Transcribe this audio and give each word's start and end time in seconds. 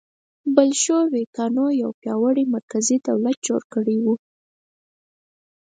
بلشویکانو 0.55 1.65
یو 1.81 1.91
پیاوړی 2.01 2.43
مرکزي 2.55 2.97
دولت 3.07 3.37
جوړ 3.47 3.61
کړی 3.73 3.97
و 4.03 4.05